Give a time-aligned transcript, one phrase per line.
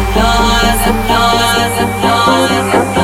[0.00, 3.00] applause, applause, applause, applause.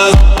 [0.00, 0.39] love.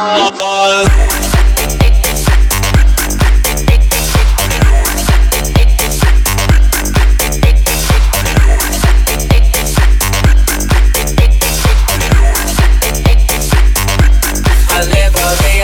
[14.83, 15.64] live a